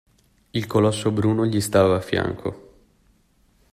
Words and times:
Il 0.53 0.65
colosso 0.65 1.11
bruno 1.11 1.45
gli 1.45 1.61
stava 1.61 1.97
a 1.97 2.01
fianco. 2.01 2.73